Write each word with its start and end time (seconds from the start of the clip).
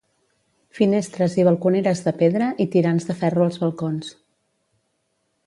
Finestres 0.77 1.35
i 1.41 1.45
balconeres 1.47 2.01
de 2.07 2.15
pedra 2.23 2.47
i 2.65 2.67
tirants 2.77 3.07
de 3.11 3.17
ferro 3.21 3.47
als 3.49 3.61
balcons. 3.67 4.11